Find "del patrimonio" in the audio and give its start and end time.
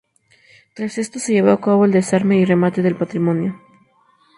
2.81-3.61